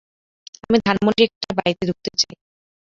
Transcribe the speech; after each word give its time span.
আমি 0.63 0.77
ধানমণ্ডির 0.85 1.27
একটা 1.29 1.51
বাড়িতে 1.57 1.83
ঢুকতে 1.89 2.09
চাই। 2.13 2.35